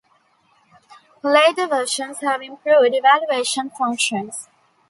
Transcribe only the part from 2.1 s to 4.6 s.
have improved evaluation functions.